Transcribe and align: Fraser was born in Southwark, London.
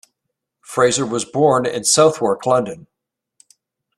Fraser 0.61 1.05
was 1.05 1.25
born 1.25 1.67
in 1.67 1.83
Southwark, 1.83 2.47
London. 2.47 2.87